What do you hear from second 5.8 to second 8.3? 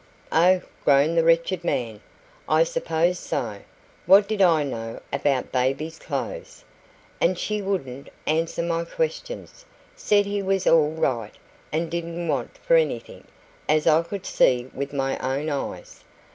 clothes? And she wouldn't